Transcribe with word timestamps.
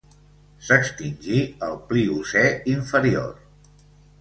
S'extingí 0.69 1.43
al 1.67 1.77
Pliocè 1.91 2.47
inferior. 2.75 3.31